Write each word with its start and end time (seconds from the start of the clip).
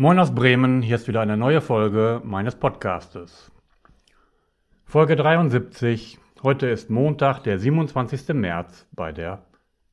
Moin 0.00 0.18
aus 0.18 0.34
Bremen, 0.34 0.80
hier 0.80 0.96
ist 0.96 1.08
wieder 1.08 1.20
eine 1.20 1.36
neue 1.36 1.60
Folge 1.60 2.22
meines 2.24 2.56
Podcastes. 2.56 3.52
Folge 4.86 5.14
73. 5.14 6.18
Heute 6.42 6.68
ist 6.68 6.88
Montag, 6.88 7.42
der 7.42 7.58
27. 7.58 8.28
März 8.28 8.86
bei 8.92 9.12
der 9.12 9.44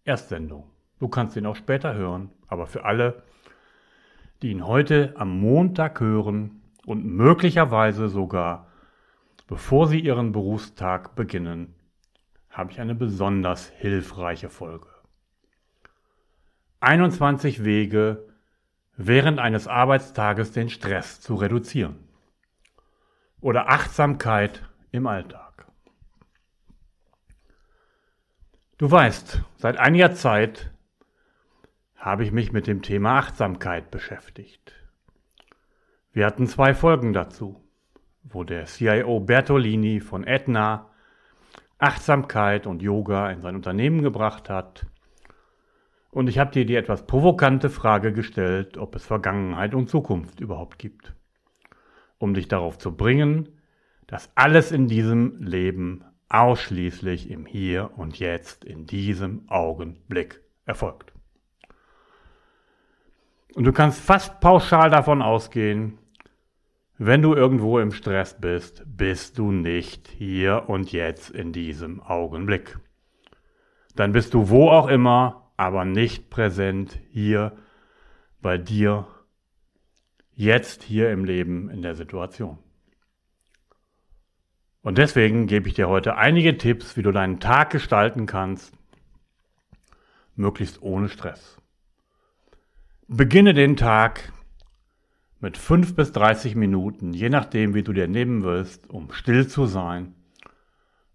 Erstsendung. 0.05 0.71
Du 1.01 1.09
kannst 1.09 1.35
ihn 1.35 1.45
auch 1.45 1.57
später 1.57 1.93
hören, 1.93 2.29
aber 2.47 2.67
für 2.67 2.85
alle, 2.85 3.21
die 4.41 4.51
ihn 4.51 4.65
heute 4.65 5.13
am 5.17 5.41
Montag 5.41 5.99
hören 5.99 6.61
und 6.85 7.03
möglicherweise 7.03 8.07
sogar 8.07 8.71
bevor 9.45 9.87
sie 9.87 9.99
ihren 9.99 10.31
Berufstag 10.31 11.15
beginnen, 11.15 11.75
habe 12.49 12.71
ich 12.71 12.79
eine 12.79 12.95
besonders 12.95 13.67
hilfreiche 13.71 14.47
Folge. 14.47 14.87
21 16.79 17.65
Wege, 17.65 18.26
während 18.97 19.39
eines 19.39 19.67
Arbeitstages 19.67 20.51
den 20.51 20.69
Stress 20.69 21.21
zu 21.21 21.35
reduzieren. 21.35 21.95
Oder 23.39 23.69
Achtsamkeit 23.69 24.63
im 24.91 25.05
Alltag. 25.05 25.67
Du 28.79 28.89
weißt, 28.89 29.43
seit 29.57 29.77
einiger 29.77 30.13
Zeit 30.13 30.71
habe 31.95 32.23
ich 32.23 32.31
mich 32.31 32.51
mit 32.51 32.67
dem 32.67 32.81
Thema 32.81 33.19
Achtsamkeit 33.19 33.91
beschäftigt. 33.91 34.73
Wir 36.11 36.25
hatten 36.25 36.47
zwei 36.47 36.73
Folgen 36.73 37.13
dazu, 37.13 37.63
wo 38.23 38.43
der 38.43 38.65
CIO 38.65 39.19
Bertolini 39.19 39.99
von 39.99 40.25
Aetna 40.25 40.89
Achtsamkeit 41.77 42.65
und 42.65 42.81
Yoga 42.81 43.29
in 43.29 43.41
sein 43.41 43.55
Unternehmen 43.55 44.01
gebracht 44.01 44.49
hat 44.49 44.87
und 46.17 46.27
ich 46.29 46.39
habe 46.39 46.49
dir 46.49 46.65
die 46.65 46.75
etwas 46.75 47.05
provokante 47.05 47.69
Frage 47.69 48.11
gestellt, 48.11 48.79
ob 48.79 48.95
es 48.95 49.05
Vergangenheit 49.05 49.75
und 49.75 49.87
Zukunft 49.87 50.39
überhaupt 50.39 50.79
gibt. 50.79 51.13
Um 52.17 52.33
dich 52.33 52.47
darauf 52.47 52.79
zu 52.79 52.97
bringen, 52.97 53.49
dass 54.07 54.31
alles 54.33 54.71
in 54.71 54.87
diesem 54.87 55.43
Leben 55.43 56.03
ausschließlich 56.27 57.29
im 57.29 57.45
Hier 57.45 57.91
und 57.97 58.17
Jetzt, 58.17 58.65
in 58.65 58.87
diesem 58.87 59.47
Augenblick 59.47 60.41
erfolgt. 60.65 61.13
Und 63.53 63.65
du 63.65 63.71
kannst 63.71 64.01
fast 64.01 64.39
pauschal 64.39 64.89
davon 64.89 65.21
ausgehen, 65.21 65.99
wenn 66.97 67.21
du 67.21 67.35
irgendwo 67.35 67.77
im 67.77 67.91
Stress 67.91 68.35
bist, 68.41 68.83
bist 68.87 69.37
du 69.37 69.51
nicht 69.51 70.07
hier 70.07 70.63
und 70.65 70.91
jetzt 70.91 71.29
in 71.29 71.53
diesem 71.53 72.01
Augenblick. 72.01 72.79
Dann 73.95 74.13
bist 74.13 74.33
du 74.33 74.49
wo 74.49 74.71
auch 74.71 74.87
immer 74.87 75.46
aber 75.57 75.83
nicht 75.85 76.29
präsent 76.29 76.99
hier 77.09 77.57
bei 78.41 78.57
dir, 78.57 79.07
jetzt 80.33 80.83
hier 80.83 81.11
im 81.11 81.25
Leben, 81.25 81.69
in 81.69 81.81
der 81.81 81.95
Situation. 81.95 82.59
Und 84.83 84.99
deswegen 84.99 85.47
gebe 85.47 85.67
ich 85.67 85.73
dir 85.73 85.89
heute 85.89 86.15
einige 86.15 86.57
Tipps, 86.57 86.95
wie 86.95 87.01
du 87.01 87.11
deinen 87.11 87.39
Tag 87.39 87.71
gestalten 87.71 88.25
kannst, 88.27 88.77
möglichst 90.35 90.81
ohne 90.81 91.09
Stress. 91.09 91.57
Beginne 93.07 93.53
den 93.53 93.75
Tag 93.75 94.31
mit 95.39 95.57
5 95.57 95.95
bis 95.95 96.11
30 96.11 96.55
Minuten, 96.55 97.13
je 97.13 97.29
nachdem, 97.29 97.73
wie 97.73 97.83
du 97.83 97.93
dir 97.93 98.07
nehmen 98.07 98.43
willst, 98.43 98.89
um 98.89 99.11
still 99.11 99.47
zu 99.47 99.65
sein 99.65 100.15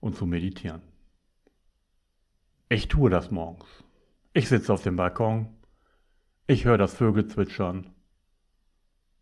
und 0.00 0.16
zu 0.16 0.26
meditieren. 0.26 0.82
Ich 2.68 2.88
tue 2.88 3.10
das 3.10 3.30
morgens. 3.30 3.81
Ich 4.34 4.48
sitze 4.48 4.72
auf 4.72 4.82
dem 4.82 4.96
Balkon, 4.96 5.58
ich 6.46 6.64
höre 6.64 6.78
das 6.78 6.94
Vögel 6.94 7.26
zwitschern 7.26 7.94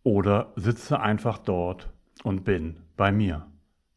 oder 0.04 0.52
sitze 0.54 1.00
einfach 1.00 1.38
dort 1.38 1.92
und 2.22 2.44
bin 2.44 2.84
bei 2.96 3.10
mir. 3.10 3.50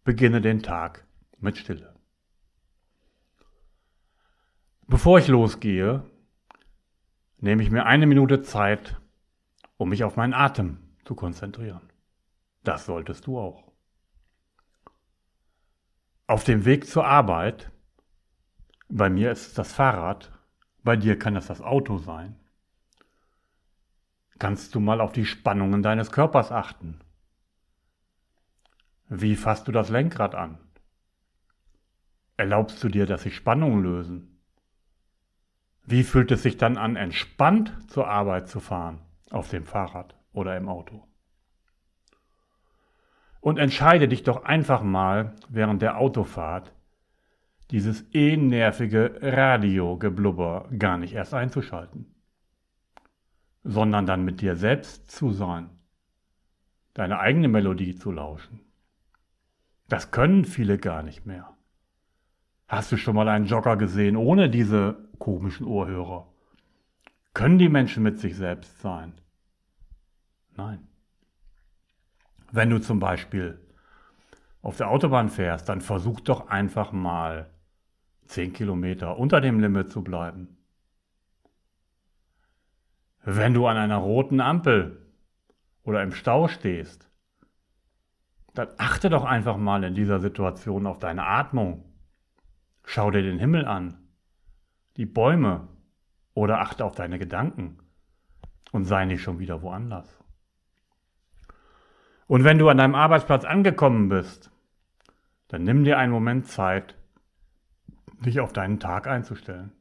Beginne 0.03 0.41
den 0.41 0.63
Tag 0.63 1.05
mit 1.39 1.57
Stille. 1.57 1.93
Bevor 4.87 5.19
ich 5.19 5.27
losgehe, 5.27 6.03
nehme 7.37 7.61
ich 7.61 7.69
mir 7.69 7.85
eine 7.85 8.07
Minute 8.07 8.41
Zeit, 8.41 8.99
um 9.77 9.89
mich 9.89 10.03
auf 10.03 10.15
meinen 10.15 10.33
Atem 10.33 10.79
zu 11.05 11.13
konzentrieren. 11.13 11.91
Das 12.63 12.87
solltest 12.87 13.27
du 13.27 13.37
auch. 13.37 13.71
Auf 16.25 16.43
dem 16.43 16.65
Weg 16.65 16.87
zur 16.87 17.05
Arbeit, 17.05 17.71
bei 18.89 19.09
mir 19.11 19.31
ist 19.31 19.47
es 19.47 19.53
das 19.53 19.73
Fahrrad, 19.73 20.32
bei 20.83 20.95
dir 20.95 21.17
kann 21.17 21.35
es 21.35 21.47
das 21.47 21.61
Auto 21.61 21.97
sein. 21.97 22.35
Kannst 24.39 24.75
du 24.75 24.79
mal 24.79 24.99
auf 24.99 25.13
die 25.13 25.25
Spannungen 25.25 25.81
deines 25.81 26.11
Körpers 26.11 26.51
achten? 26.51 26.99
Wie 29.07 29.35
fasst 29.35 29.67
du 29.67 29.71
das 29.71 29.89
Lenkrad 29.89 30.35
an? 30.35 30.57
Erlaubst 32.35 32.83
du 32.83 32.89
dir, 32.89 33.05
dass 33.05 33.23
sich 33.23 33.35
Spannungen 33.35 33.83
lösen? 33.83 34.39
Wie 35.85 36.03
fühlt 36.03 36.31
es 36.31 36.43
sich 36.43 36.57
dann 36.57 36.77
an, 36.77 36.95
entspannt 36.95 37.73
zur 37.89 38.07
Arbeit 38.07 38.47
zu 38.47 38.59
fahren, 38.59 38.99
auf 39.29 39.49
dem 39.49 39.65
Fahrrad 39.65 40.15
oder 40.31 40.57
im 40.57 40.67
Auto? 40.67 41.07
Und 43.39 43.59
entscheide 43.59 44.07
dich 44.07 44.23
doch 44.23 44.45
einfach 44.45 44.81
mal 44.81 45.35
während 45.49 45.81
der 45.81 45.97
Autofahrt, 45.97 46.71
dieses 47.73 48.05
eh 48.13 48.37
nervige 48.37 49.17
Radiogeblubber 49.19 50.69
gar 50.77 50.99
nicht 50.99 51.15
erst 51.15 51.33
einzuschalten, 51.33 52.05
sondern 53.63 54.05
dann 54.05 54.23
mit 54.23 54.41
dir 54.41 54.55
selbst 54.55 55.09
zu 55.09 55.31
sein, 55.31 55.71
deine 56.93 57.17
eigene 57.17 57.47
Melodie 57.47 57.95
zu 57.95 58.11
lauschen. 58.11 58.59
Das 59.89 60.11
können 60.11 60.45
viele 60.45 60.77
gar 60.77 61.01
nicht 61.01 61.25
mehr. 61.25 61.57
Hast 62.67 62.91
du 62.91 62.97
schon 62.97 63.15
mal 63.15 63.27
einen 63.27 63.47
Jogger 63.47 63.75
gesehen 63.75 64.17
ohne 64.17 64.51
diese 64.51 65.09
komischen 65.17 65.65
Ohrhörer? 65.65 66.31
Können 67.33 67.57
die 67.57 67.69
Menschen 67.69 68.03
mit 68.03 68.19
sich 68.19 68.35
selbst 68.35 68.81
sein? 68.81 69.13
Nein. 70.55 70.87
Wenn 72.51 72.69
du 72.69 72.79
zum 72.79 72.99
Beispiel 72.99 73.59
auf 74.61 74.77
der 74.77 74.91
Autobahn 74.91 75.29
fährst, 75.29 75.69
dann 75.69 75.81
versuch 75.81 76.19
doch 76.19 76.49
einfach 76.49 76.91
mal 76.91 77.49
10 78.33 78.53
Kilometer 78.53 79.17
unter 79.17 79.41
dem 79.41 79.59
Limit 79.59 79.91
zu 79.91 80.03
bleiben. 80.03 80.57
Wenn 83.23 83.53
du 83.53 83.67
an 83.67 83.77
einer 83.77 83.97
roten 83.97 84.41
Ampel 84.41 85.05
oder 85.83 86.01
im 86.01 86.11
Stau 86.11 86.47
stehst, 86.47 87.09
dann 88.53 88.69
achte 88.77 89.09
doch 89.09 89.23
einfach 89.23 89.57
mal 89.57 89.83
in 89.83 89.93
dieser 89.93 90.19
Situation 90.19 90.87
auf 90.87 90.99
deine 90.99 91.25
Atmung. 91.25 91.85
Schau 92.83 93.11
dir 93.11 93.21
den 93.21 93.39
Himmel 93.39 93.65
an, 93.65 93.97
die 94.97 95.05
Bäume 95.05 95.67
oder 96.33 96.59
achte 96.59 96.83
auf 96.83 96.95
deine 96.95 97.19
Gedanken 97.19 97.77
und 98.71 98.85
sei 98.85 99.05
nicht 99.05 99.21
schon 99.21 99.39
wieder 99.39 99.61
woanders. 99.61 100.19
Und 102.25 102.43
wenn 102.43 102.57
du 102.57 102.67
an 102.67 102.77
deinem 102.77 102.95
Arbeitsplatz 102.95 103.45
angekommen 103.45 104.09
bist, 104.09 104.51
dann 105.49 105.63
nimm 105.63 105.83
dir 105.83 105.99
einen 105.99 106.11
Moment 106.11 106.47
Zeit 106.47 106.97
dich 108.23 108.39
auf 108.39 108.53
deinen 108.53 108.79
Tag 108.79 109.07
einzustellen. 109.07 109.71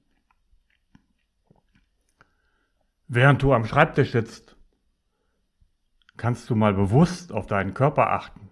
Während 3.09 3.43
du 3.43 3.53
am 3.53 3.65
Schreibtisch 3.65 4.13
sitzt, 4.13 4.57
kannst 6.17 6.49
du 6.49 6.55
mal 6.55 6.75
bewusst 6.75 7.33
auf 7.33 7.47
deinen 7.47 7.75
Körper 7.75 8.11
achten. 8.11 8.49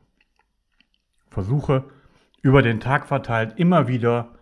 Versuche 1.30 1.90
über 2.42 2.62
den 2.62 2.80
Tag 2.80 3.06
verteilt 3.06 3.58
immer 3.58 3.88
wieder 3.88 4.34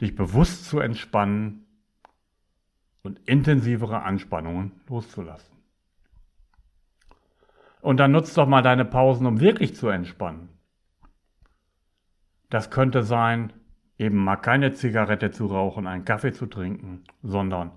dich 0.00 0.14
bewusst 0.14 0.66
zu 0.66 0.80
entspannen 0.80 1.66
und 3.02 3.18
intensivere 3.28 4.02
Anspannungen 4.02 4.80
loszulassen. 4.88 5.54
Und 7.80 7.96
dann 7.98 8.12
nutzt 8.12 8.36
doch 8.36 8.46
mal 8.46 8.62
deine 8.62 8.84
Pausen, 8.84 9.26
um 9.26 9.40
wirklich 9.40 9.74
zu 9.74 9.88
entspannen. 9.88 10.48
Das 12.50 12.70
könnte 12.70 13.02
sein, 13.02 13.52
eben 14.00 14.16
mal 14.16 14.36
keine 14.36 14.72
Zigarette 14.72 15.30
zu 15.30 15.46
rauchen, 15.46 15.86
einen 15.86 16.06
Kaffee 16.06 16.32
zu 16.32 16.46
trinken, 16.46 17.04
sondern 17.22 17.72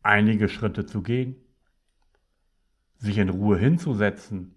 einige 0.00 0.48
Schritte 0.48 0.86
zu 0.86 1.02
gehen, 1.02 1.34
sich 2.98 3.18
in 3.18 3.28
Ruhe 3.28 3.58
hinzusetzen 3.58 4.54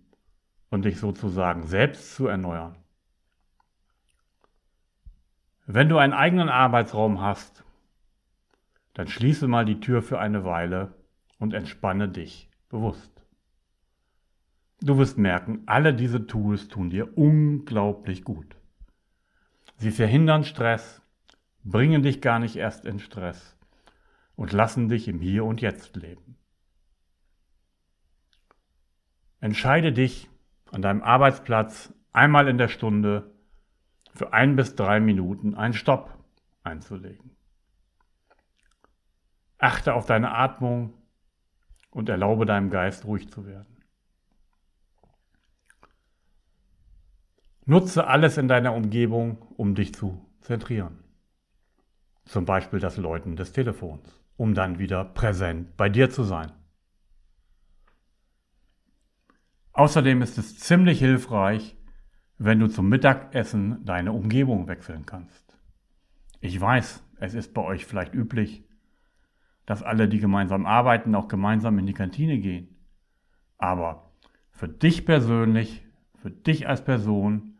und 0.69 0.85
dich 0.85 0.99
sozusagen 0.99 1.65
selbst 1.65 2.13
zu 2.13 2.27
erneuern. 2.27 2.77
Wenn 5.65 5.89
du 5.89 5.97
einen 5.97 6.13
eigenen 6.13 6.49
Arbeitsraum 6.49 7.21
hast, 7.21 7.63
dann 8.93 9.07
schließe 9.07 9.47
mal 9.47 9.65
die 9.65 9.79
Tür 9.79 10.03
für 10.03 10.19
eine 10.19 10.45
Weile 10.45 10.93
und 11.39 11.55
entspanne 11.55 12.07
dich 12.07 12.51
bewusst. 12.69 13.23
Du 14.81 14.99
wirst 14.99 15.17
merken, 15.17 15.63
alle 15.65 15.95
diese 15.95 16.27
Tools 16.27 16.67
tun 16.67 16.91
dir 16.91 17.17
unglaublich 17.17 18.23
gut. 18.23 18.55
Sie 19.77 19.91
verhindern 19.91 20.43
Stress, 20.43 21.01
bringen 21.63 22.03
dich 22.03 22.21
gar 22.21 22.39
nicht 22.39 22.55
erst 22.55 22.85
in 22.85 22.99
Stress 22.99 23.57
und 24.35 24.51
lassen 24.51 24.89
dich 24.89 25.07
im 25.07 25.19
Hier 25.19 25.45
und 25.45 25.61
Jetzt 25.61 25.95
leben. 25.95 26.37
Entscheide 29.39 29.91
dich 29.91 30.29
an 30.71 30.81
deinem 30.81 31.01
Arbeitsplatz 31.01 31.93
einmal 32.11 32.47
in 32.47 32.57
der 32.57 32.69
Stunde 32.69 33.33
für 34.13 34.31
ein 34.31 34.55
bis 34.55 34.75
drei 34.75 34.99
Minuten 34.99 35.55
einen 35.55 35.73
Stopp 35.73 36.17
einzulegen. 36.63 37.35
Achte 39.57 39.93
auf 39.93 40.05
deine 40.05 40.33
Atmung 40.35 40.93
und 41.89 42.09
erlaube 42.09 42.45
deinem 42.45 42.69
Geist 42.69 43.05
ruhig 43.05 43.29
zu 43.29 43.45
werden. 43.45 43.72
Nutze 47.65 48.07
alles 48.07 48.37
in 48.37 48.47
deiner 48.47 48.73
Umgebung, 48.73 49.37
um 49.55 49.73
dich 49.73 49.93
zu 49.93 50.25
zentrieren. 50.41 50.99
Zum 52.25 52.45
Beispiel 52.45 52.79
das 52.79 52.97
Läuten 52.97 53.35
des 53.35 53.53
Telefons, 53.53 54.21
um 54.35 54.53
dann 54.53 54.79
wieder 54.79 55.05
präsent 55.05 55.77
bei 55.77 55.87
dir 55.87 56.09
zu 56.09 56.23
sein. 56.23 56.51
Außerdem 59.71 60.21
ist 60.21 60.37
es 60.37 60.59
ziemlich 60.59 60.99
hilfreich, 60.99 61.77
wenn 62.37 62.59
du 62.59 62.67
zum 62.67 62.89
Mittagessen 62.89 63.83
deine 63.85 64.11
Umgebung 64.11 64.67
wechseln 64.67 65.05
kannst. 65.05 65.57
Ich 66.41 66.59
weiß, 66.59 67.03
es 67.19 67.33
ist 67.33 67.53
bei 67.53 67.61
euch 67.61 67.85
vielleicht 67.85 68.13
üblich, 68.13 68.67
dass 69.65 69.81
alle, 69.81 70.09
die 70.09 70.19
gemeinsam 70.19 70.65
arbeiten, 70.65 71.15
auch 71.15 71.29
gemeinsam 71.29 71.79
in 71.79 71.85
die 71.85 71.93
Kantine 71.93 72.39
gehen. 72.39 72.75
Aber 73.57 74.11
für 74.51 74.67
dich 74.67 75.05
persönlich, 75.05 75.85
für 76.17 76.31
dich 76.31 76.67
als 76.67 76.83
Person, 76.83 77.52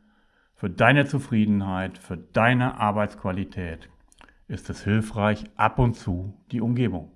für 0.64 0.70
deine 0.70 1.04
Zufriedenheit, 1.04 1.98
für 1.98 2.16
deine 2.16 2.80
Arbeitsqualität 2.80 3.90
ist 4.48 4.70
es 4.70 4.82
hilfreich, 4.82 5.44
ab 5.58 5.78
und 5.78 5.96
zu 5.96 6.42
die 6.54 6.62
Umgebung 6.62 7.12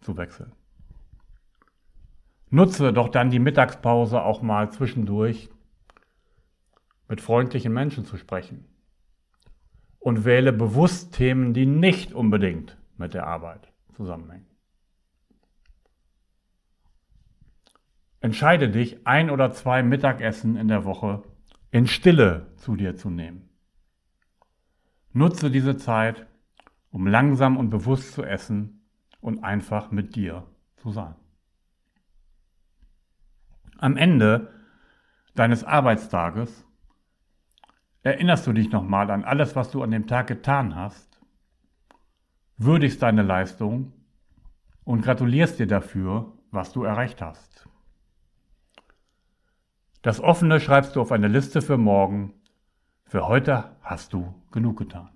zu 0.00 0.16
wechseln. 0.16 0.50
Nutze 2.48 2.92
doch 2.92 3.08
dann 3.08 3.30
die 3.30 3.38
Mittagspause 3.38 4.20
auch 4.22 4.42
mal 4.42 4.68
zwischendurch 4.72 5.48
mit 7.06 7.20
freundlichen 7.20 7.72
Menschen 7.72 8.04
zu 8.04 8.16
sprechen. 8.16 8.64
Und 10.00 10.24
wähle 10.24 10.52
bewusst 10.52 11.14
Themen, 11.14 11.54
die 11.54 11.66
nicht 11.66 12.12
unbedingt 12.12 12.76
mit 12.96 13.14
der 13.14 13.28
Arbeit 13.28 13.72
zusammenhängen. 13.94 14.48
Entscheide 18.18 18.68
dich, 18.68 19.06
ein 19.06 19.30
oder 19.30 19.52
zwei 19.52 19.84
Mittagessen 19.84 20.56
in 20.56 20.66
der 20.66 20.84
Woche 20.84 21.22
in 21.70 21.86
Stille 21.86 22.52
zu 22.56 22.76
dir 22.76 22.96
zu 22.96 23.10
nehmen. 23.10 23.48
Nutze 25.12 25.50
diese 25.50 25.76
Zeit, 25.76 26.26
um 26.90 27.06
langsam 27.06 27.56
und 27.56 27.70
bewusst 27.70 28.12
zu 28.12 28.24
essen 28.24 28.86
und 29.20 29.44
einfach 29.44 29.90
mit 29.90 30.16
dir 30.16 30.46
zu 30.76 30.90
sein. 30.90 31.14
Am 33.78 33.96
Ende 33.96 34.52
deines 35.34 35.64
Arbeitstages 35.64 36.64
erinnerst 38.02 38.46
du 38.46 38.52
dich 38.52 38.70
nochmal 38.70 39.10
an 39.10 39.24
alles, 39.24 39.56
was 39.56 39.70
du 39.70 39.82
an 39.82 39.90
dem 39.90 40.06
Tag 40.06 40.26
getan 40.26 40.74
hast, 40.74 41.20
würdigst 42.56 43.02
deine 43.02 43.22
Leistung 43.22 43.92
und 44.84 45.02
gratulierst 45.02 45.58
dir 45.58 45.66
dafür, 45.66 46.32
was 46.50 46.72
du 46.72 46.82
erreicht 46.82 47.22
hast. 47.22 47.69
Das 50.02 50.18
Offene 50.18 50.60
schreibst 50.60 50.96
du 50.96 51.02
auf 51.02 51.12
eine 51.12 51.28
Liste 51.28 51.60
für 51.60 51.76
morgen. 51.76 52.32
Für 53.04 53.28
heute 53.28 53.76
hast 53.82 54.14
du 54.14 54.34
genug 54.50 54.78
getan. 54.78 55.10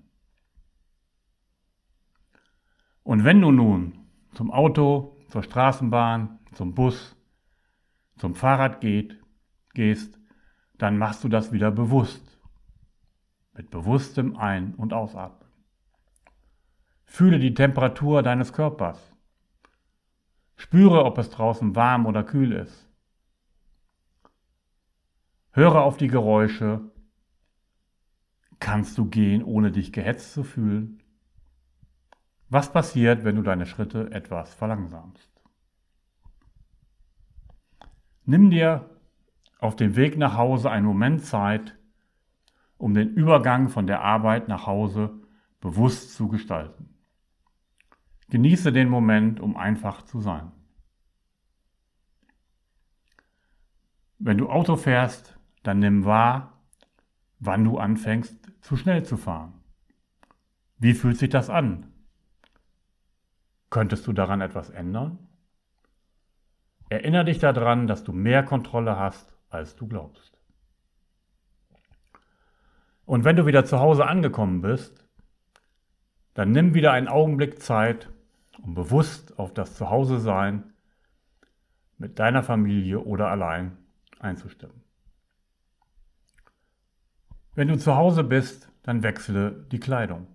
Und 3.03 3.25
wenn 3.25 3.41
du 3.41 3.51
nun 3.51 4.07
zum 4.33 4.51
Auto, 4.51 5.17
zur 5.29 5.43
Straßenbahn, 5.43 6.39
zum 6.53 6.75
Bus, 6.75 7.17
zum 8.19 8.35
Fahrrad 8.35 8.81
geht, 8.81 9.21
gehst, 9.73 10.19
dann 10.77 10.99
machst 10.99 11.25
du 11.25 11.29
das 11.29 11.51
wieder 11.51 11.71
bewusst. 11.71 12.39
Mit 13.55 13.71
bewusstem 13.71 14.37
Ein- 14.37 14.75
und 14.75 14.93
Ausatmen. 14.93 15.49
Fühle 17.05 17.39
die 17.39 17.55
Temperatur 17.55 18.23
deines 18.23 18.53
Körpers. 18.53 19.13
Spüre, 20.57 21.05
ob 21.05 21.17
es 21.19 21.31
draußen 21.31 21.75
warm 21.75 22.07
oder 22.07 22.23
kühl 22.23 22.53
ist. 22.53 22.84
Höre 25.57 25.85
auf 25.85 25.97
die 25.97 26.09
Geräusche. 26.09 26.81
Kannst 28.59 28.99
du 28.99 29.05
gehen, 29.05 29.45
ohne 29.45 29.71
dich 29.71 29.93
gehetzt 29.93 30.33
zu 30.33 30.43
fühlen? 30.43 31.01
Was 32.49 32.73
passiert, 32.73 33.23
wenn 33.23 33.37
du 33.37 33.43
deine 33.43 33.65
Schritte 33.65 34.11
etwas 34.11 34.53
verlangsamst? 34.53 35.31
Nimm 38.25 38.51
dir 38.51 38.91
auf 39.61 39.77
dem 39.77 39.95
Weg 39.95 40.19
nach 40.19 40.37
Hause 40.37 40.73
einen 40.73 40.87
Moment 40.87 41.25
Zeit, 41.25 41.79
um 42.77 42.93
den 42.93 43.11
Übergang 43.11 43.69
von 43.69 43.87
der 43.87 44.01
Arbeit 44.01 44.49
nach 44.49 44.67
Hause 44.67 45.21
bewusst 45.61 46.15
zu 46.15 46.27
gestalten. 46.27 46.99
Genieße 48.29 48.73
den 48.73 48.89
Moment, 48.89 49.39
um 49.39 49.57
einfach 49.57 50.03
zu 50.03 50.21
sein. 50.21 50.51
Wenn 54.19 54.39
du 54.39 54.49
Auto 54.49 54.75
fährst, 54.75 55.34
dann 55.65 55.81
nimm 55.81 56.05
wahr, 56.05 56.61
wann 57.41 57.65
du 57.65 57.79
anfängst, 57.79 58.37
zu 58.61 58.77
schnell 58.77 59.05
zu 59.05 59.17
fahren. 59.17 59.55
Wie 60.79 60.95
fühlt 60.95 61.19
sich 61.19 61.31
das 61.31 61.51
an? 61.51 61.93
Könntest 63.71 64.07
du 64.07 64.13
daran 64.13 64.41
etwas 64.41 64.71
ändern? 64.71 65.19
Erinnere 66.91 67.25
dich 67.25 67.39
daran, 67.39 67.87
dass 67.87 68.05
du 68.05 68.13
mehr 68.13 68.45
Kontrolle 68.45 68.99
hast, 68.99 69.35
als 69.51 69.75
du 69.75 69.89
glaubst. 69.89 70.39
Und 73.07 73.25
wenn 73.25 73.37
du 73.37 73.47
wieder 73.47 73.65
zu 73.65 73.81
Hause 73.81 74.07
angekommen 74.07 74.61
bist, 74.61 75.05
dann 76.35 76.53
nimm 76.53 76.75
wieder 76.75 76.93
einen 76.93 77.09
Augenblick 77.09 77.61
Zeit, 77.61 78.11
um 78.63 78.75
bewusst 78.75 79.39
auf 79.39 79.53
das 79.53 79.75
Zuhause-Sein 79.77 80.73
mit 81.99 82.19
deiner 82.19 82.43
Familie 82.43 83.01
oder 83.01 83.29
allein 83.29 83.77
einzustimmen. 84.19 84.84
Wenn 87.55 87.69
du 87.69 87.79
zu 87.79 87.97
Hause 87.97 88.25
bist, 88.25 88.71
dann 88.83 89.03
wechsle 89.03 89.67
die 89.71 89.79
Kleidung. 89.79 90.27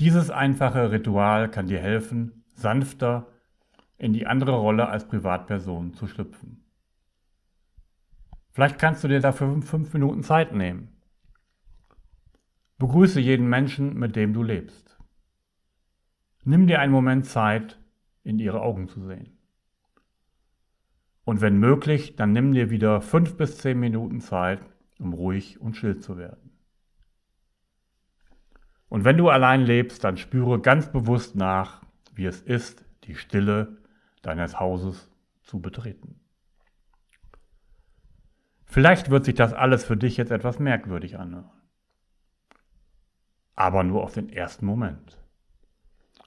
Dieses 0.00 0.30
einfache 0.30 0.92
Ritual 0.92 1.50
kann 1.50 1.66
dir 1.66 1.80
helfen, 1.80 2.44
sanfter 2.54 3.26
in 3.98 4.12
die 4.12 4.26
andere 4.26 4.52
Rolle 4.52 4.88
als 4.88 5.06
Privatperson 5.06 5.92
zu 5.92 6.06
schlüpfen. 6.06 6.64
Vielleicht 8.52 8.78
kannst 8.78 9.04
du 9.04 9.08
dir 9.08 9.20
dafür 9.20 9.60
fünf 9.62 9.92
Minuten 9.92 10.22
Zeit 10.22 10.54
nehmen. 10.54 10.88
Begrüße 12.78 13.20
jeden 13.20 13.48
Menschen, 13.48 13.94
mit 13.98 14.16
dem 14.16 14.32
du 14.32 14.42
lebst. 14.42 14.96
Nimm 16.44 16.66
dir 16.66 16.80
einen 16.80 16.92
Moment 16.92 17.26
Zeit, 17.26 17.78
in 18.22 18.38
ihre 18.38 18.62
Augen 18.62 18.88
zu 18.88 19.04
sehen. 19.04 19.36
Und 21.24 21.40
wenn 21.40 21.58
möglich, 21.58 22.16
dann 22.16 22.32
nimm 22.32 22.52
dir 22.52 22.70
wieder 22.70 23.00
fünf 23.00 23.36
bis 23.36 23.58
zehn 23.58 23.78
Minuten 23.78 24.20
Zeit, 24.20 24.60
um 24.98 25.12
ruhig 25.12 25.60
und 25.60 25.76
still 25.76 25.98
zu 25.98 26.18
werden. 26.18 26.50
Und 28.88 29.04
wenn 29.04 29.18
du 29.18 29.28
allein 29.28 29.62
lebst, 29.62 30.02
dann 30.04 30.16
spüre 30.16 30.60
ganz 30.60 30.90
bewusst 30.90 31.36
nach, 31.36 31.82
wie 32.14 32.26
es 32.26 32.40
ist, 32.40 32.84
die 33.04 33.14
Stille 33.14 33.78
deines 34.22 34.58
Hauses 34.58 35.10
zu 35.42 35.60
betreten. 35.60 36.20
Vielleicht 38.64 39.10
wird 39.10 39.24
sich 39.24 39.34
das 39.34 39.54
alles 39.54 39.84
für 39.84 39.96
dich 39.96 40.16
jetzt 40.16 40.30
etwas 40.30 40.58
merkwürdig 40.58 41.18
anhören. 41.18 41.50
Aber 43.54 43.82
nur 43.82 44.02
auf 44.02 44.12
den 44.12 44.28
ersten 44.28 44.66
Moment. 44.66 45.18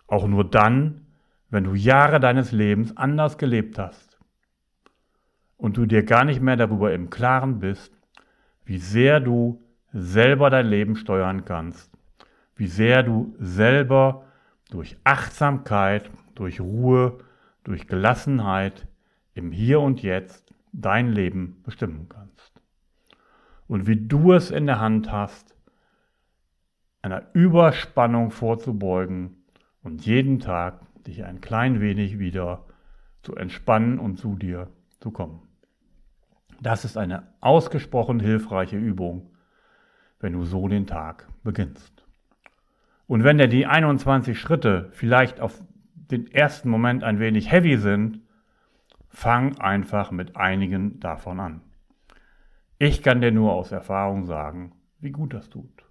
Auch 0.07 0.27
nur 0.27 0.49
dann, 0.49 1.07
wenn 1.49 1.63
du 1.63 1.75
Jahre 1.75 2.19
deines 2.19 2.51
Lebens 2.51 2.97
anders 2.97 3.37
gelebt 3.37 3.77
hast 3.77 4.19
und 5.55 5.77
du 5.77 5.85
dir 5.85 6.03
gar 6.03 6.25
nicht 6.25 6.41
mehr 6.41 6.57
darüber 6.57 6.93
im 6.93 7.09
Klaren 7.09 7.59
bist, 7.59 8.00
wie 8.71 8.77
sehr 8.77 9.19
du 9.19 9.61
selber 9.91 10.49
dein 10.49 10.65
Leben 10.65 10.95
steuern 10.95 11.43
kannst, 11.43 11.91
wie 12.55 12.67
sehr 12.67 13.03
du 13.03 13.35
selber 13.37 14.23
durch 14.69 14.95
Achtsamkeit, 15.03 16.09
durch 16.35 16.61
Ruhe, 16.61 17.17
durch 17.65 17.85
Gelassenheit 17.85 18.87
im 19.33 19.51
Hier 19.51 19.81
und 19.81 20.01
Jetzt 20.01 20.55
dein 20.71 21.11
Leben 21.11 21.61
bestimmen 21.63 22.07
kannst. 22.07 22.61
Und 23.67 23.87
wie 23.87 24.07
du 24.07 24.31
es 24.31 24.51
in 24.51 24.67
der 24.67 24.79
Hand 24.79 25.11
hast, 25.11 25.53
einer 27.01 27.23
Überspannung 27.33 28.31
vorzubeugen 28.31 29.43
und 29.83 30.05
jeden 30.05 30.39
Tag 30.39 30.79
dich 31.03 31.25
ein 31.25 31.41
klein 31.41 31.81
wenig 31.81 32.19
wieder 32.19 32.63
zu 33.21 33.35
entspannen 33.35 33.99
und 33.99 34.15
zu 34.15 34.37
dir 34.37 34.69
zu 35.01 35.11
kommen. 35.11 35.50
Das 36.61 36.85
ist 36.85 36.97
eine 36.97 37.27
ausgesprochen 37.41 38.19
hilfreiche 38.19 38.77
Übung, 38.77 39.31
wenn 40.19 40.33
du 40.33 40.45
so 40.45 40.67
den 40.67 40.87
Tag 40.87 41.27
beginnst. 41.43 42.05
Und 43.07 43.25
wenn 43.25 43.37
dir 43.37 43.49
die 43.49 43.65
21 43.65 44.39
Schritte 44.39 44.89
vielleicht 44.93 45.41
auf 45.41 45.61
den 45.93 46.31
ersten 46.31 46.69
Moment 46.69 47.03
ein 47.03 47.19
wenig 47.19 47.51
heavy 47.51 47.77
sind, 47.77 48.21
Fang 49.13 49.57
einfach 49.59 50.11
mit 50.11 50.37
einigen 50.37 50.99
davon 51.01 51.41
an. 51.41 51.61
Ich 52.79 53.03
kann 53.03 53.19
dir 53.19 53.31
nur 53.31 53.53
aus 53.53 53.71
Erfahrung 53.71 54.25
sagen, 54.25 54.71
wie 54.99 55.11
gut 55.11 55.33
das 55.33 55.49
tut. 55.49 55.83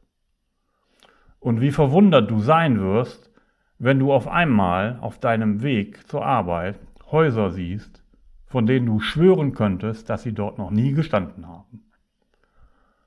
Und 1.38 1.60
wie 1.60 1.70
verwundert 1.70 2.30
du 2.30 2.40
sein 2.40 2.80
wirst, 2.80 3.30
wenn 3.78 3.98
du 3.98 4.12
auf 4.12 4.26
einmal 4.26 4.98
auf 5.00 5.20
deinem 5.20 5.62
Weg 5.62 6.08
zur 6.08 6.24
Arbeit 6.24 6.78
Häuser 7.10 7.50
siehst, 7.50 7.99
von 8.50 8.66
denen 8.66 8.86
du 8.86 8.98
schwören 8.98 9.52
könntest, 9.52 10.10
dass 10.10 10.24
sie 10.24 10.34
dort 10.34 10.58
noch 10.58 10.72
nie 10.72 10.92
gestanden 10.92 11.46
haben. 11.46 11.84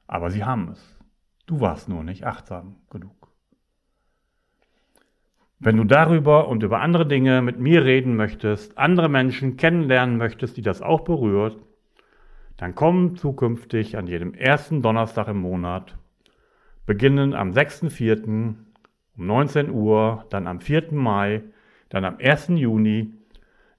Aber 0.07 0.31
sie 0.31 0.45
haben 0.45 0.69
es. 0.71 0.97
Du 1.45 1.59
warst 1.59 1.89
nur 1.89 2.03
nicht 2.03 2.25
achtsam 2.25 2.77
genug. 2.89 3.27
Wenn 5.59 5.75
du 5.75 5.83
darüber 5.83 6.47
und 6.47 6.63
über 6.63 6.79
andere 6.79 7.05
Dinge 7.05 7.41
mit 7.41 7.59
mir 7.59 7.83
reden 7.83 8.15
möchtest, 8.15 8.77
andere 8.77 9.09
Menschen 9.09 9.57
kennenlernen 9.57 10.17
möchtest, 10.17 10.55
die 10.55 10.61
das 10.61 10.81
auch 10.81 11.01
berührt, 11.01 11.57
dann 12.55 12.73
komm 12.73 13.17
zukünftig 13.17 13.97
an 13.97 14.07
jedem 14.07 14.33
ersten 14.33 14.81
Donnerstag 14.81 15.27
im 15.27 15.37
Monat, 15.37 15.97
beginnen 16.85 17.33
am 17.33 17.51
6.4. 17.51 18.25
um 18.25 18.65
19 19.17 19.69
Uhr, 19.71 20.25
dann 20.29 20.47
am 20.47 20.61
4. 20.61 20.93
Mai, 20.93 21.43
dann 21.89 22.05
am 22.05 22.17
1. 22.17 22.49
Juni 22.49 23.13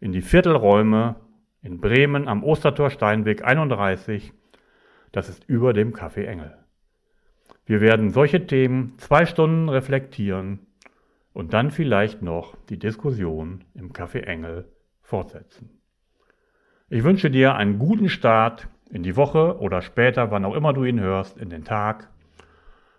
in 0.00 0.12
die 0.12 0.22
Viertelräume 0.22 1.16
in 1.64 1.80
Bremen 1.80 2.28
am 2.28 2.44
Ostertor 2.44 2.90
Steinweg 2.90 3.42
31. 3.42 4.32
Das 5.10 5.28
ist 5.28 5.48
über 5.48 5.72
dem 5.72 5.92
Café 5.94 6.26
Engel. 6.26 6.56
Wir 7.64 7.80
werden 7.80 8.10
solche 8.10 8.46
Themen 8.46 8.94
zwei 8.98 9.24
Stunden 9.24 9.70
reflektieren 9.70 10.60
und 11.32 11.54
dann 11.54 11.70
vielleicht 11.70 12.20
noch 12.20 12.54
die 12.68 12.78
Diskussion 12.78 13.64
im 13.74 13.92
Café 13.92 14.20
Engel 14.20 14.68
fortsetzen. 15.00 15.70
Ich 16.90 17.02
wünsche 17.02 17.30
dir 17.30 17.54
einen 17.54 17.78
guten 17.78 18.10
Start 18.10 18.68
in 18.90 19.02
die 19.02 19.16
Woche 19.16 19.58
oder 19.58 19.80
später, 19.80 20.30
wann 20.30 20.44
auch 20.44 20.54
immer 20.54 20.74
du 20.74 20.84
ihn 20.84 21.00
hörst, 21.00 21.38
in 21.38 21.48
den 21.48 21.64
Tag. 21.64 22.10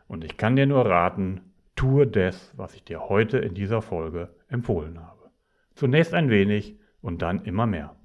Und 0.08 0.24
ich 0.24 0.38
kann 0.38 0.56
dir 0.56 0.66
nur 0.66 0.86
raten, 0.86 1.42
tue 1.76 2.08
das, 2.08 2.52
was 2.58 2.74
ich 2.74 2.84
dir 2.84 3.10
heute 3.10 3.38
in 3.38 3.54
dieser 3.54 3.84
Folge 3.84 4.34
empfohlen 4.50 5.00
habe. 5.00 5.30
Zunächst 5.76 6.16
ein 6.16 6.32
wenig 6.32 6.80
und 7.02 7.22
dann 7.22 7.46
immer 7.46 7.68
mehr. 7.68 7.96